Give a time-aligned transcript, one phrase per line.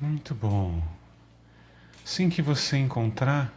[0.00, 0.82] Muito bom.
[2.02, 3.52] Assim que você encontrar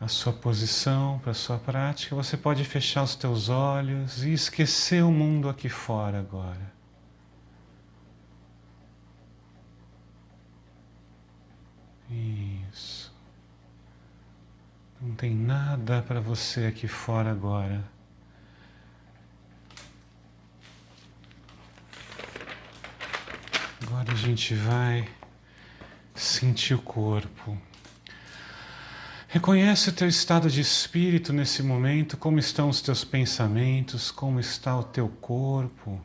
[0.00, 5.02] a sua posição para a sua prática, você pode fechar os teus olhos e esquecer
[5.02, 6.72] o mundo aqui fora agora.
[12.70, 13.12] Isso.
[15.00, 17.93] Não tem nada para você aqui fora agora.
[23.86, 25.06] Agora a gente vai
[26.14, 27.54] sentir o corpo.
[29.28, 34.78] Reconhece o teu estado de espírito nesse momento, como estão os teus pensamentos, como está
[34.78, 36.00] o teu corpo.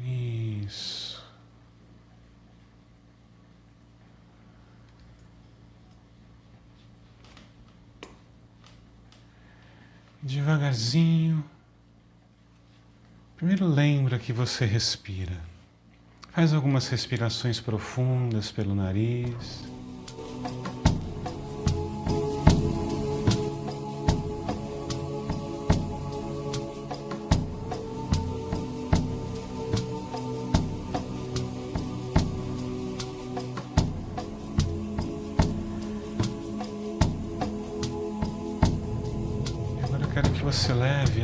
[0.00, 1.07] Isso.
[10.22, 11.44] Devagarzinho.
[13.36, 15.38] Primeiro lembra que você respira.
[16.32, 19.64] Faz algumas respirações profundas pelo nariz.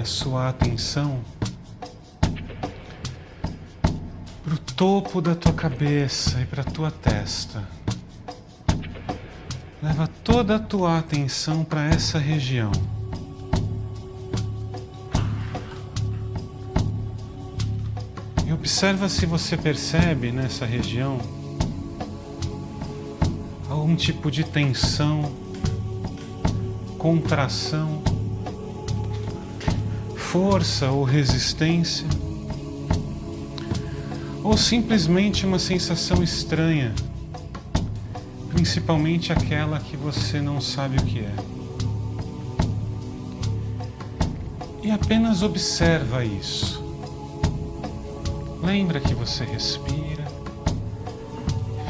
[0.05, 1.21] Sua atenção
[4.43, 7.67] para o topo da tua cabeça e para a tua testa.
[9.83, 12.71] Leva toda a tua atenção para essa região.
[18.47, 21.19] E observa se você percebe nessa região
[23.71, 25.33] algum tipo de tensão,
[26.99, 28.04] contração,
[30.35, 32.05] força ou resistência
[34.43, 36.93] ou simplesmente uma sensação estranha,
[38.49, 41.35] principalmente aquela que você não sabe o que é.
[44.83, 46.83] E apenas observa isso.
[48.61, 50.25] Lembra que você respira,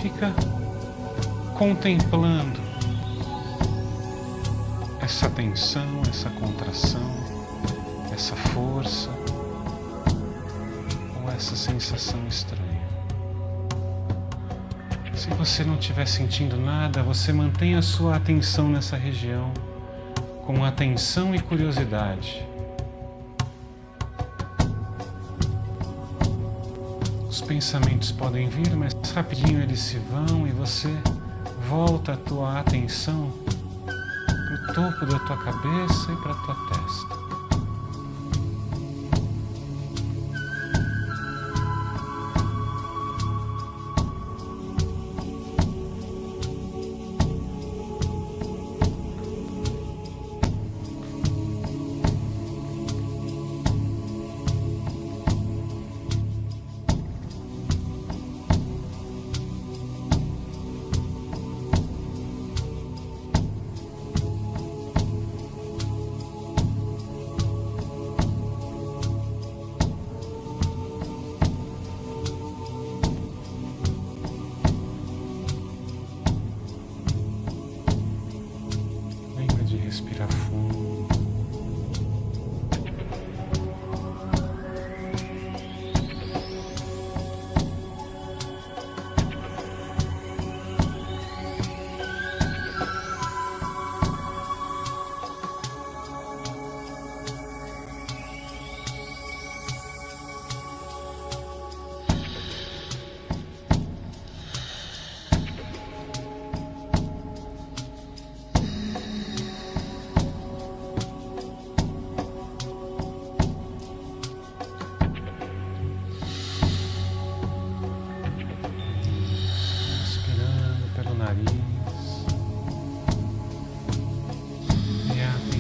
[0.03, 0.35] fica
[1.57, 2.61] contemplando
[5.01, 7.24] essa tensão, essa contração,
[8.15, 9.11] essa força
[11.35, 12.65] essa sensação estranha.
[15.15, 19.53] Se você não estiver sentindo nada, você mantém a sua atenção nessa região
[20.45, 22.47] com atenção e curiosidade.
[27.29, 30.89] Os pensamentos podem vir, mas rapidinho eles se vão e você
[31.69, 33.33] volta a tua atenção
[33.87, 37.24] para o topo da tua cabeça e para a tua testa.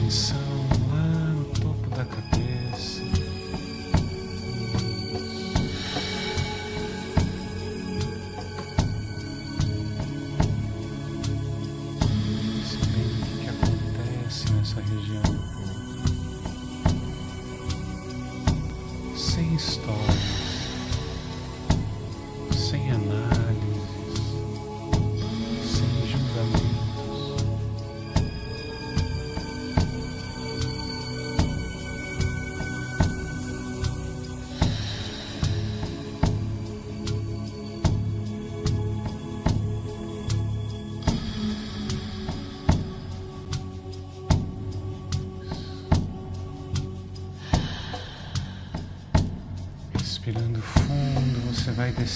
[0.05, 0.11] E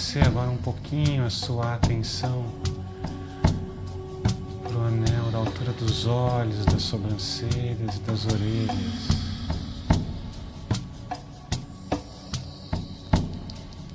[0.09, 2.47] descer agora um pouquinho a sua atenção
[4.63, 9.09] para o anel da altura dos olhos, das sobrancelhas e das orelhas.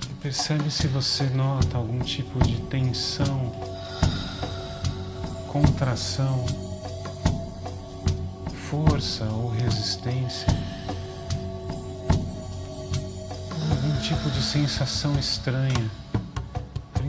[0.07, 3.51] E percebe se você nota algum tipo de tensão,
[5.51, 6.45] contração,
[8.69, 10.53] força ou resistência.
[14.03, 15.89] tipo de sensação estranha,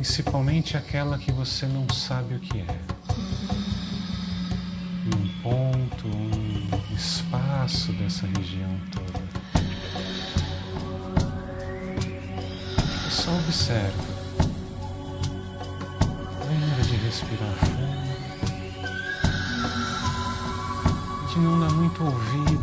[0.05, 2.79] principalmente aquela que você não sabe o que é.
[5.07, 9.25] Um ponto, um espaço dessa região toda.
[13.09, 14.05] Só observa.
[16.51, 18.05] Lembra de respirar fundo.
[21.33, 22.54] De não dar muito ouvido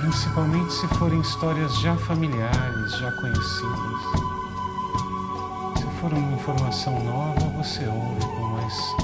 [0.00, 4.00] principalmente se forem histórias já familiares, já conhecidas.
[5.76, 9.03] Se for uma informação nova, você ouve com mais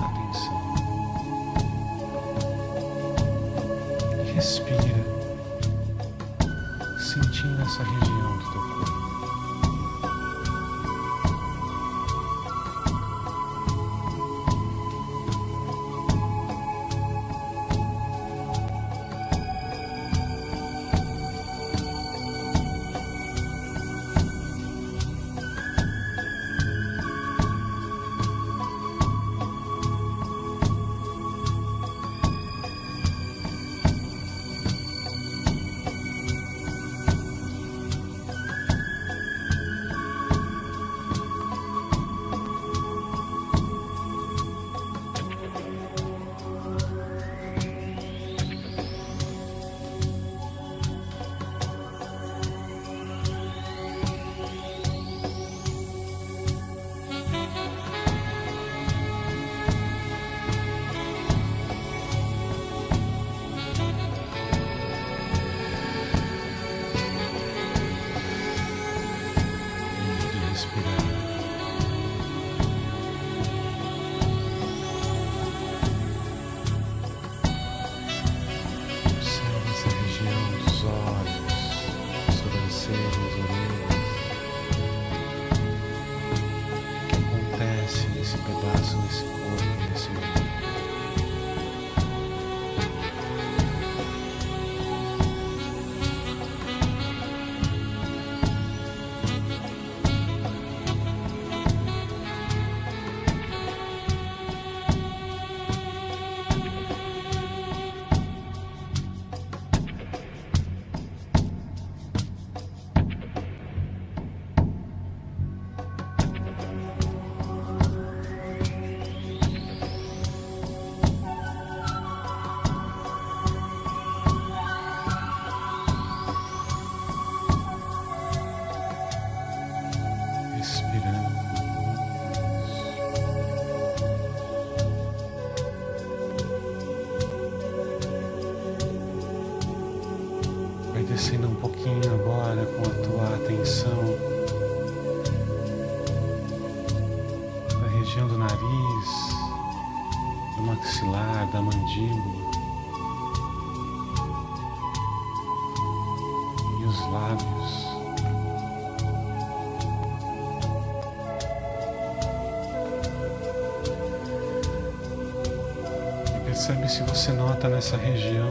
[166.60, 168.50] percebe se você nota nessa região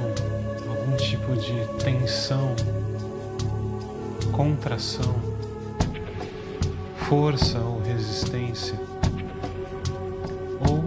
[0.68, 2.56] algum tipo de tensão,
[4.32, 5.14] contração,
[7.08, 8.74] força ou resistência,
[10.68, 10.84] ou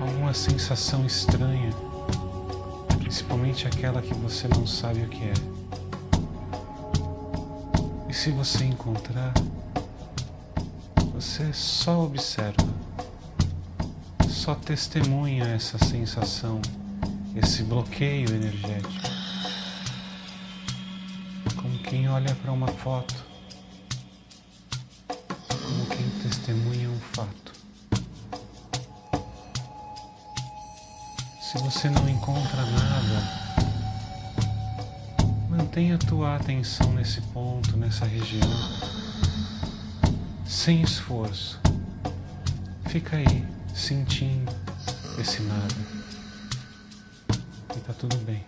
[0.00, 1.72] alguma sensação estranha,
[3.00, 5.34] principalmente aquela que você não sabe o que é.
[8.08, 9.34] E se você encontrar,
[11.12, 12.68] você só observa,
[14.50, 16.60] só testemunha essa sensação
[17.36, 18.90] esse bloqueio energético.
[21.54, 23.14] Como quem olha para uma foto,
[25.06, 27.52] como quem testemunha um fato.
[31.40, 33.56] Se você não encontra nada,
[35.48, 38.50] mantenha a tua atenção nesse ponto, nessa região,
[40.44, 41.60] sem esforço.
[42.88, 44.52] Fica aí, sentindo
[45.18, 45.74] esse nada
[47.74, 48.44] e tá tudo bem.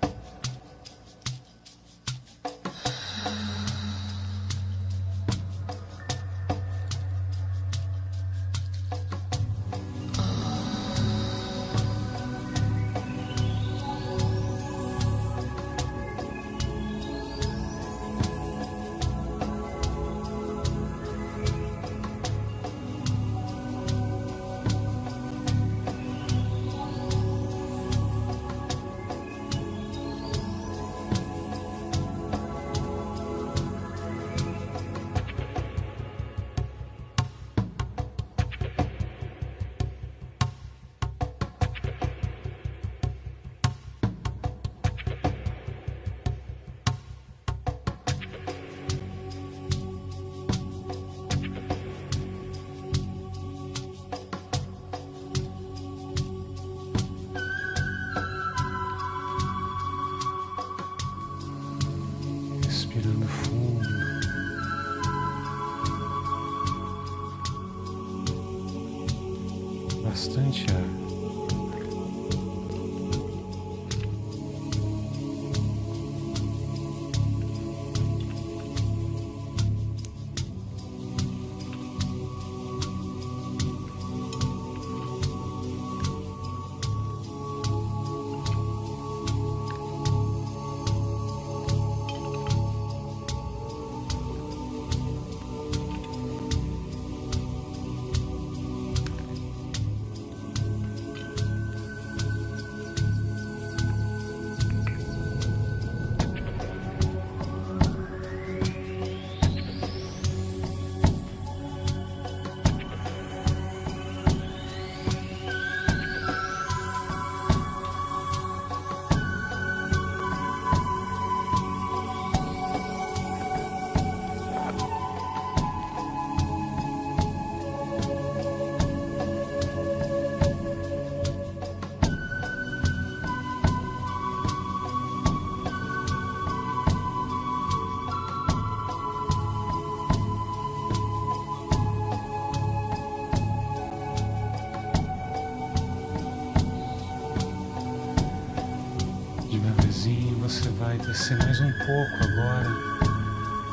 [151.37, 152.69] Mais um pouco agora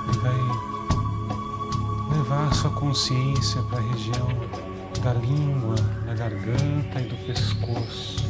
[0.07, 0.37] e vai
[2.17, 4.27] levar sua consciência para a região
[5.03, 5.75] da língua,
[6.05, 8.27] da garganta e do pescoço.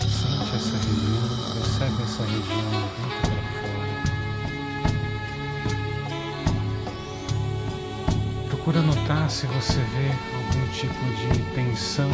[0.00, 3.88] Sente essa região, percebe essa região dentro para fora.
[8.48, 12.10] Procura notar se você vê algum tipo de tensão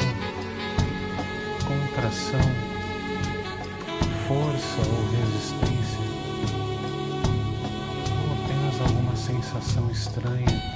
[2.14, 2.40] contração,
[4.28, 5.98] força ou resistência,
[8.22, 10.73] ou apenas alguma sensação estranha,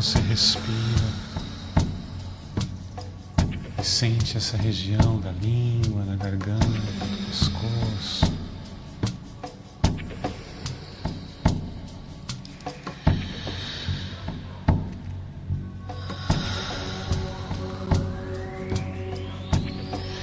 [0.00, 0.62] você respira
[3.80, 8.32] e sente essa região da língua, da garganta, do pescoço.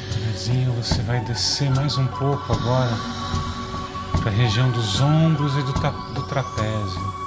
[0.09, 2.95] Devagarzinho você vai descer mais um pouco agora
[4.21, 5.73] para a região dos ombros e do,
[6.13, 7.24] do trapézio.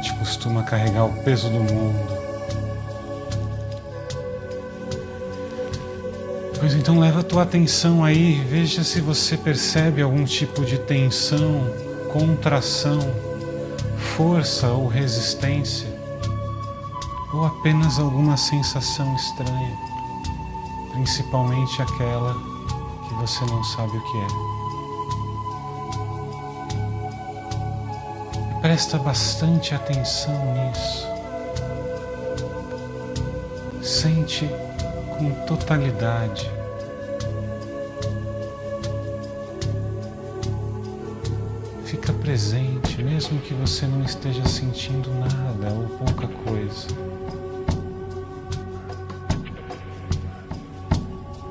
[0.00, 2.20] Mente costuma carregar o peso do mundo.
[6.58, 11.66] Pois então leva a tua atenção aí, veja se você percebe algum tipo de tensão,
[12.12, 12.98] contração,
[14.16, 15.88] força ou resistência,
[17.34, 19.78] ou apenas alguma sensação estranha,
[20.92, 22.34] principalmente aquela
[23.06, 24.59] que você não sabe o que é.
[28.70, 31.04] Presta bastante atenção nisso.
[33.82, 34.48] Sente
[35.18, 36.48] com totalidade.
[41.84, 46.86] Fica presente, mesmo que você não esteja sentindo nada ou pouca coisa.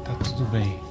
[0.06, 0.89] Tá tudo bem.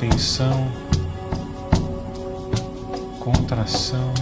[0.00, 0.72] Tensão,
[3.20, 4.14] contração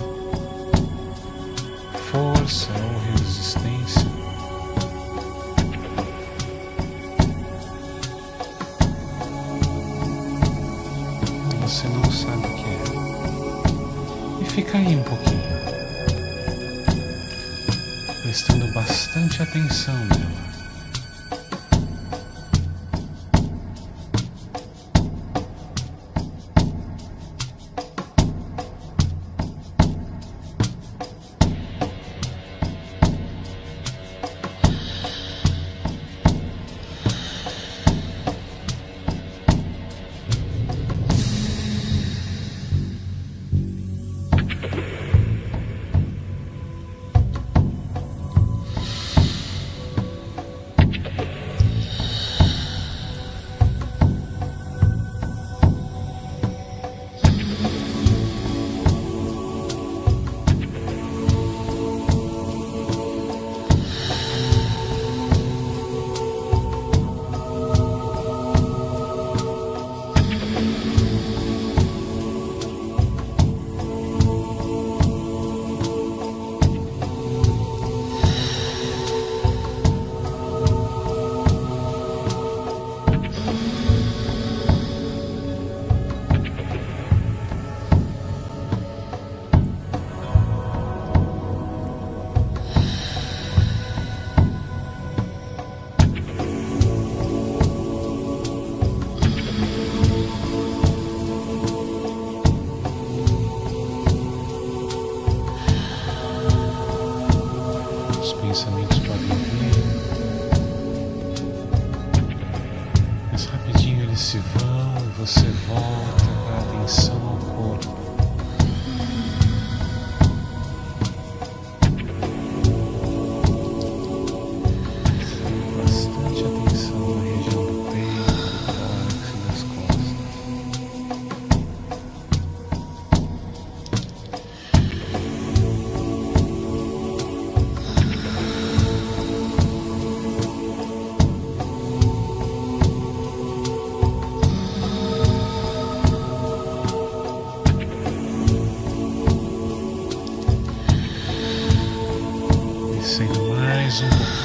[2.10, 4.08] força ou resistência.
[11.60, 14.42] Você não sabe o que é.
[14.42, 15.42] E fica aí um pouquinho,
[18.22, 20.47] prestando bastante atenção nela.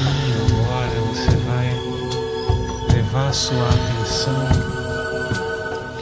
[0.03, 1.69] Agora, você vai
[2.95, 4.33] levar a sua atenção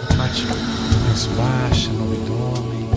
[0.07, 0.45] para a parte
[1.05, 2.89] mais baixa no abdômen,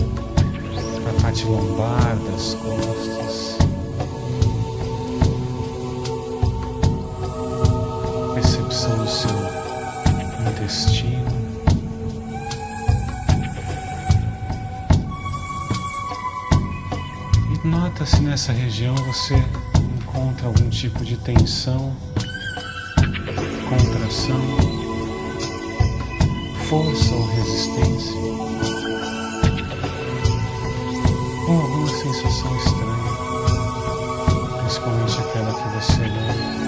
[1.01, 3.57] para a parte lombar das costas.
[8.33, 9.29] Percepção do seu
[10.49, 11.25] intestino.
[17.63, 19.43] Nota se nessa região você
[20.25, 21.95] encontra algum tipo de tensão,
[23.69, 24.41] contração,
[26.67, 28.15] força ou resistência,
[31.47, 33.13] ou alguma sensação estranha,
[34.61, 36.64] principalmente aquela que você não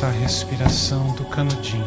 [0.00, 1.84] vai começar a respiração do canudinho.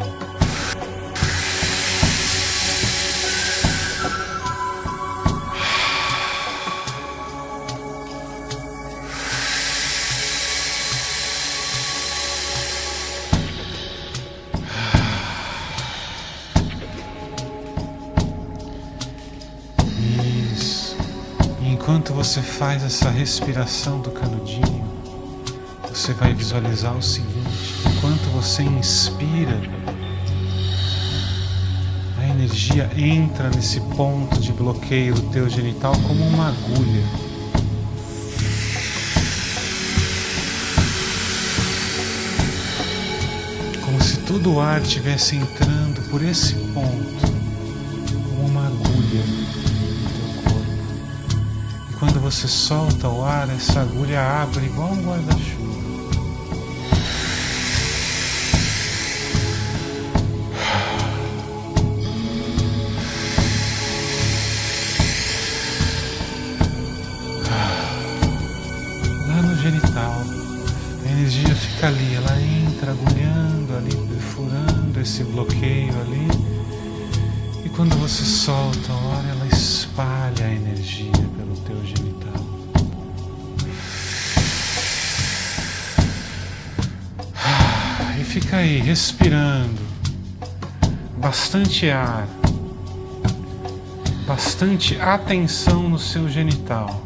[21.60, 24.84] Enquanto você faz essa respiração do canudinho,
[25.88, 27.43] você vai visualizar o seguinte:
[28.44, 29.58] você inspira,
[32.18, 37.02] a energia entra nesse ponto de bloqueio do teu genital como uma agulha.
[43.82, 47.26] Como se todo o ar estivesse entrando por esse ponto,
[48.12, 50.68] como uma agulha no teu corpo.
[51.90, 55.63] E quando você solta o ar, essa agulha abre igual um guarda-chuva.
[91.34, 92.28] Bastante ar.
[94.24, 97.02] Bastante atenção no seu genital.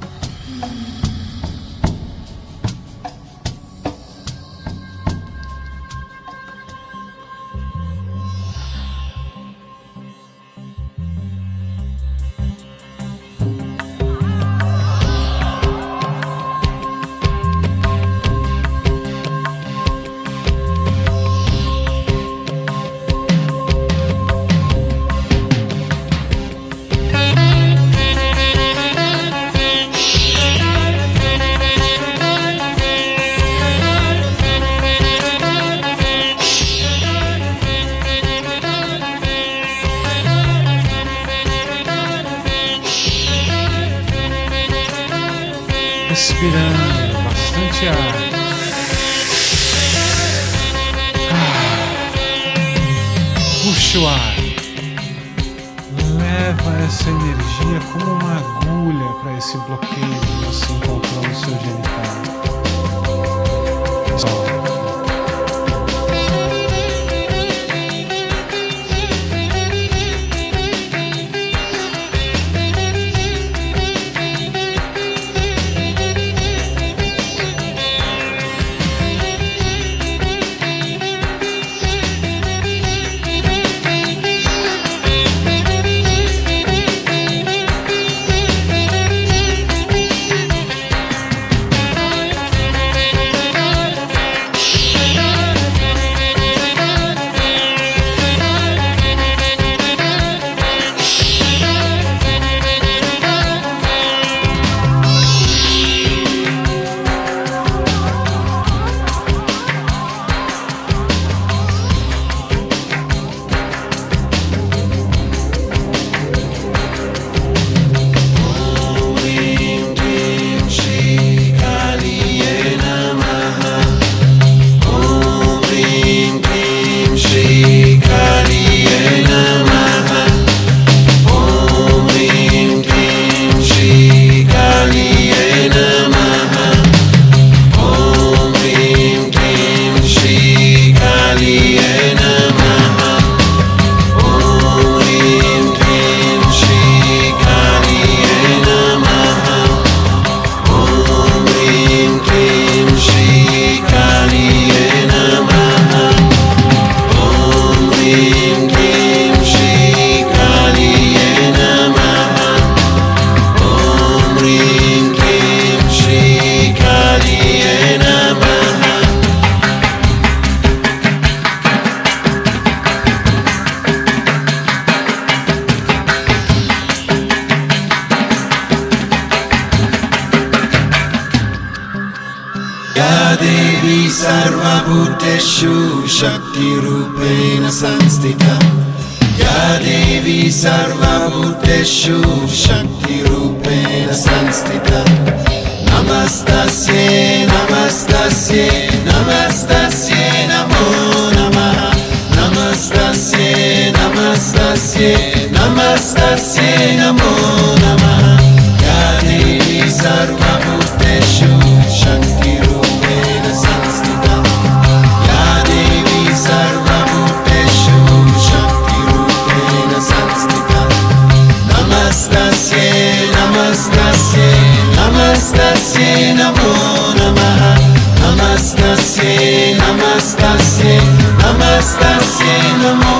[232.30, 233.17] In the morning.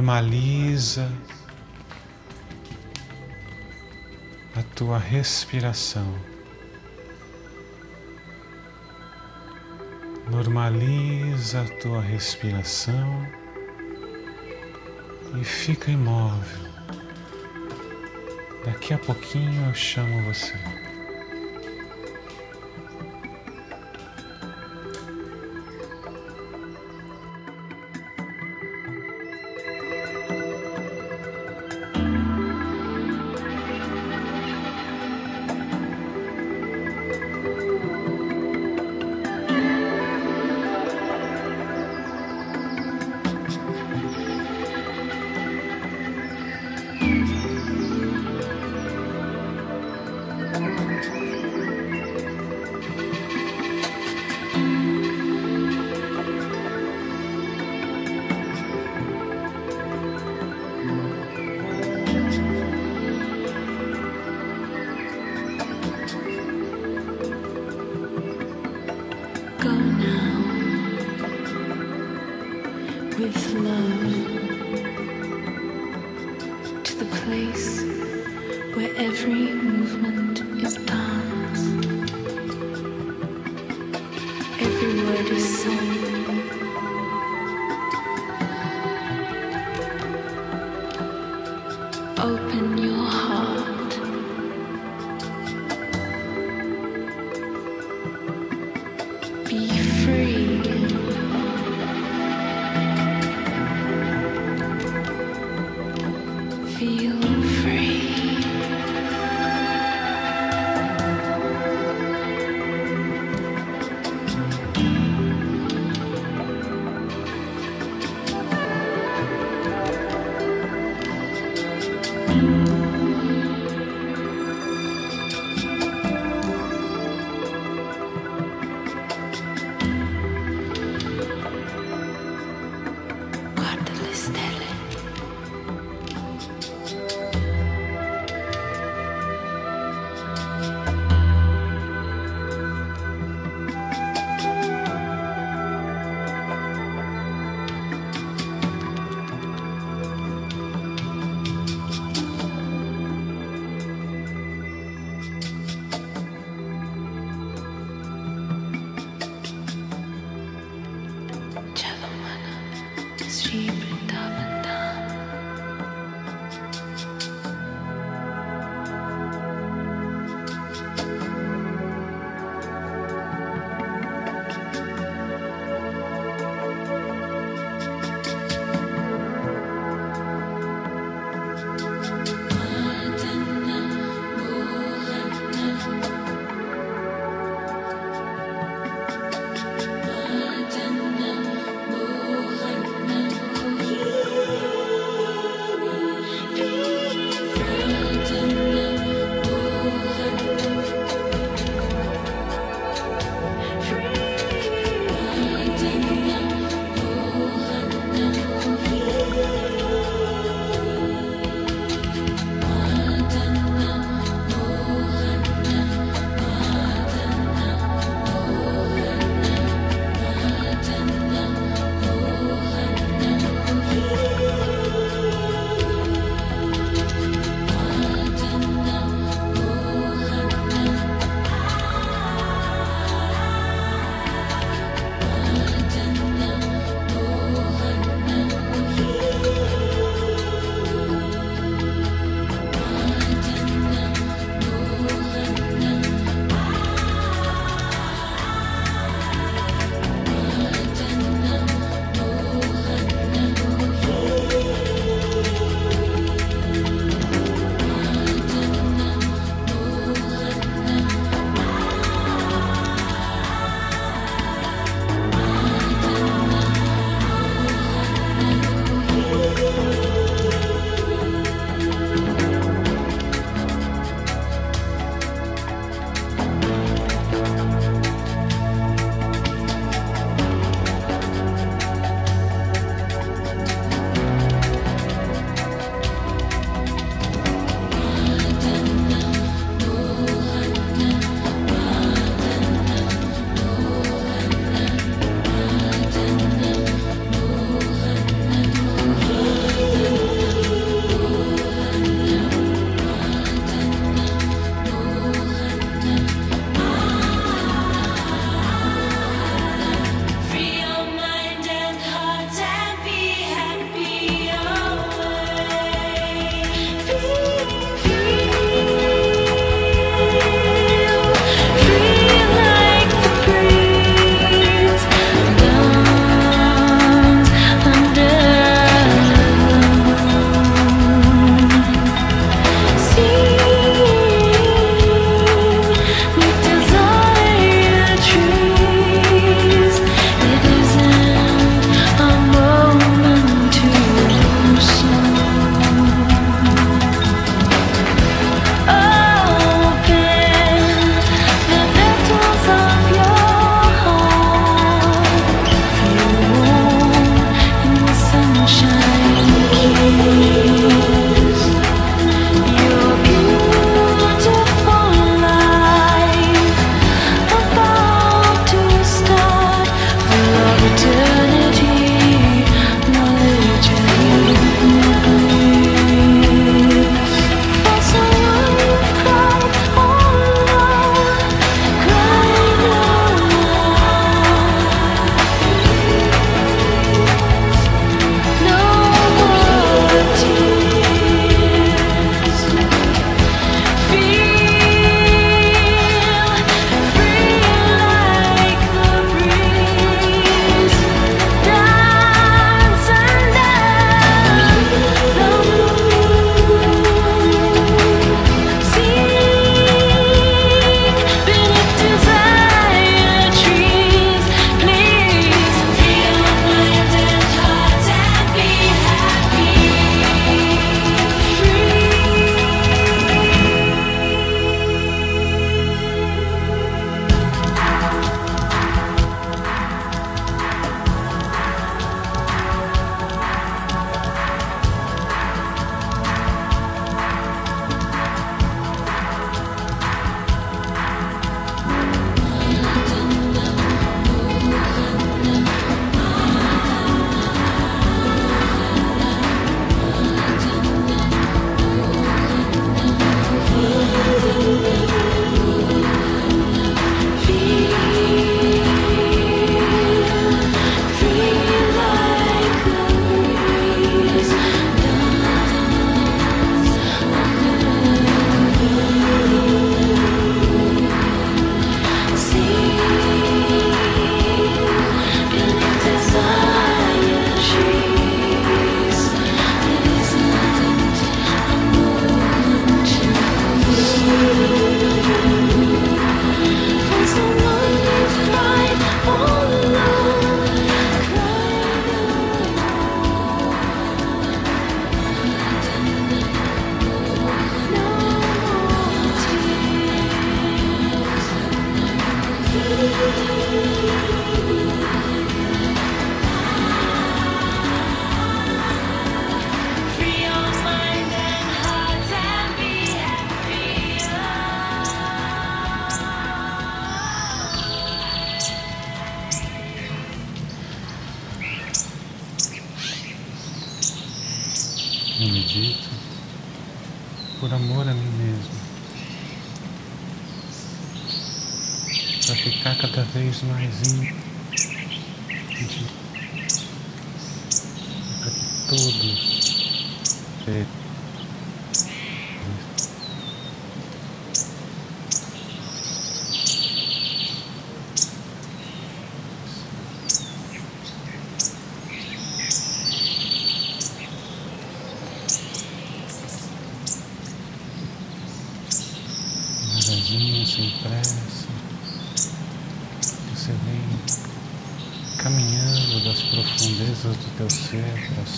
[0.00, 1.12] Normaliza
[4.56, 6.14] a tua respiração.
[10.30, 13.26] Normaliza a tua respiração
[15.38, 16.70] e fica imóvel.
[18.64, 20.79] Daqui a pouquinho eu chamo você.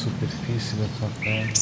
[0.03, 1.53] superfície da tua pele.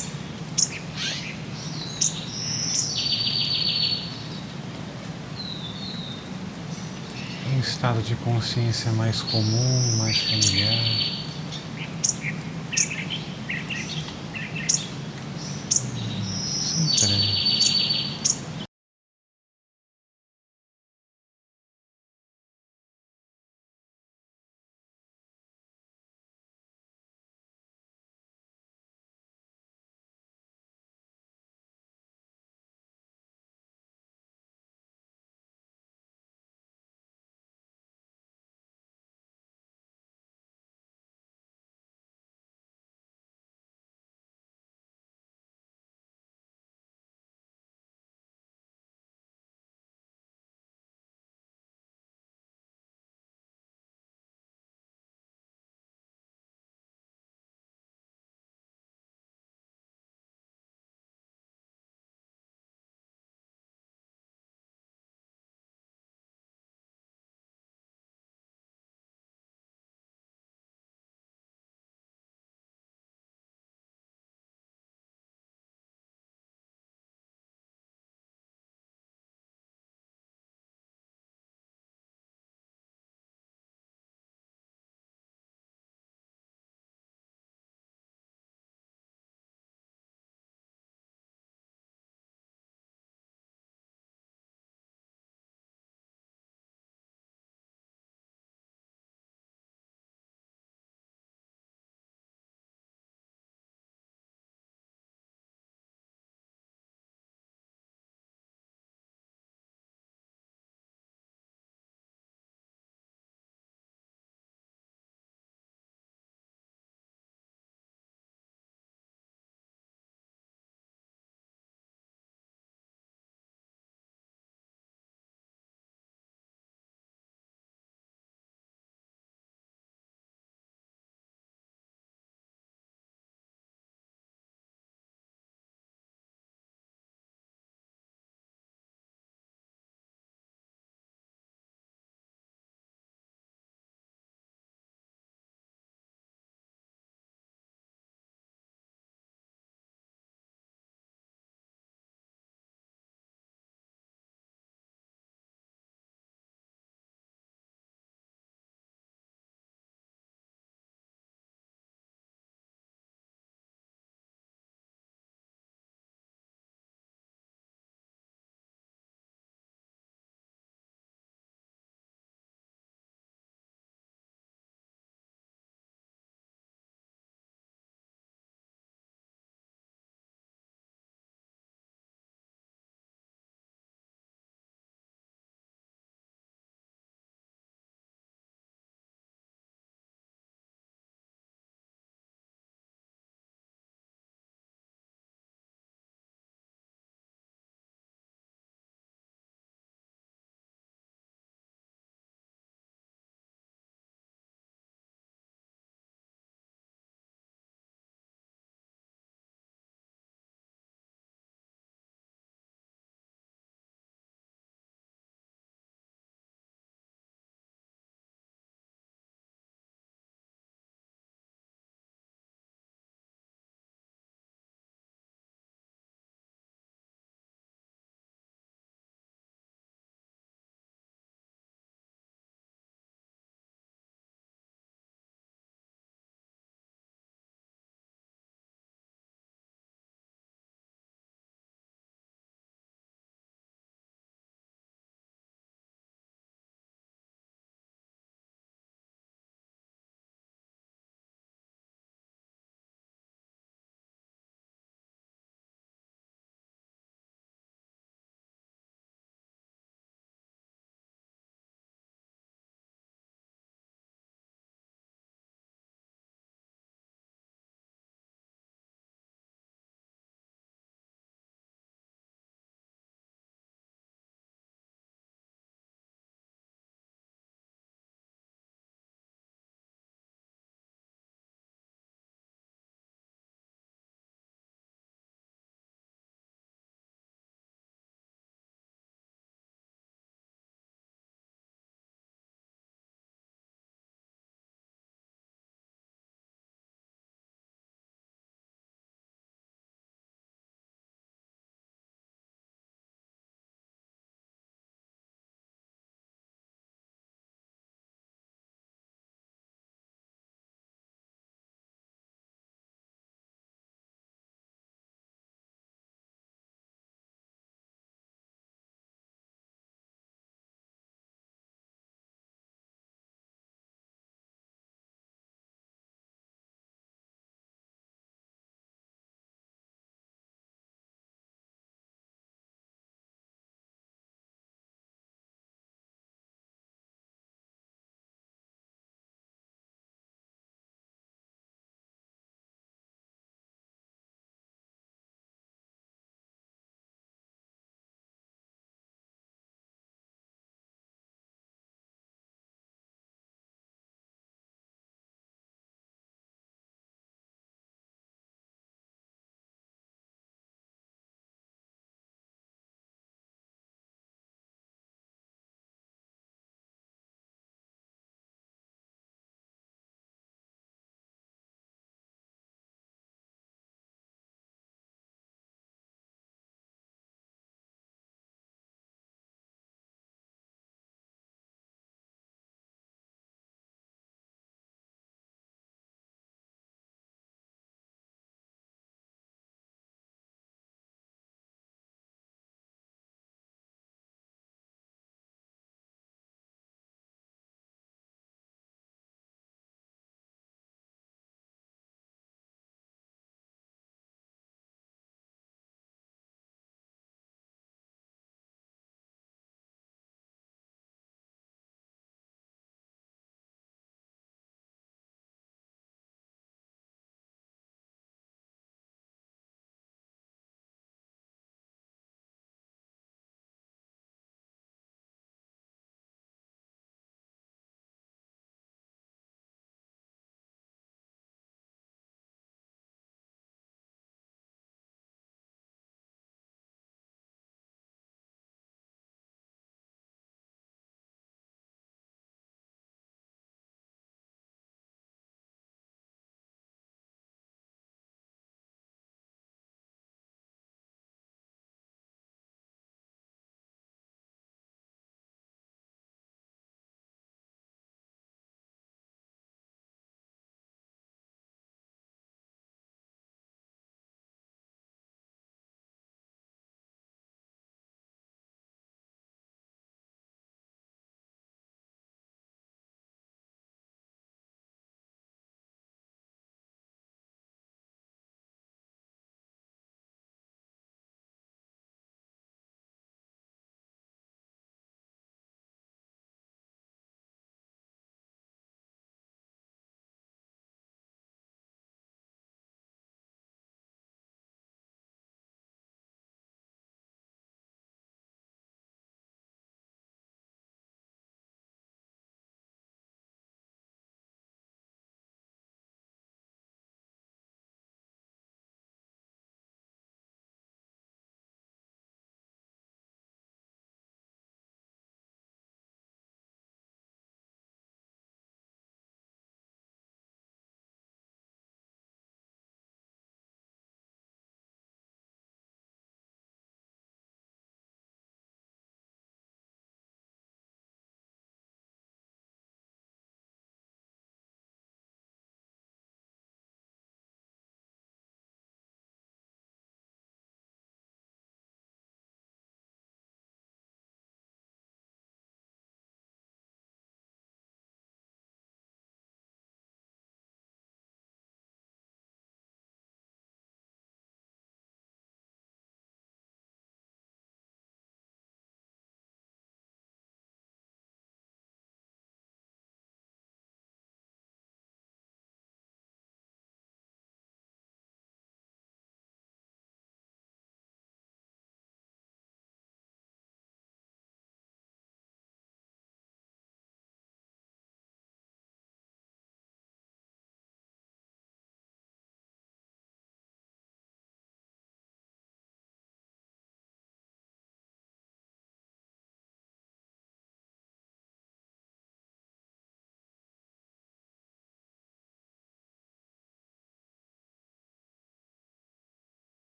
[7.53, 11.10] Um estado de consciência mais comum, mais familiar.